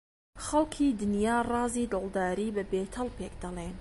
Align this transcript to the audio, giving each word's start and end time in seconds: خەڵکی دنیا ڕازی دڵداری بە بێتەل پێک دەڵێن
خەڵکی 0.45 0.87
دنیا 1.01 1.37
ڕازی 1.51 1.89
دڵداری 1.93 2.53
بە 2.55 2.63
بێتەل 2.71 3.07
پێک 3.17 3.33
دەڵێن 3.41 3.69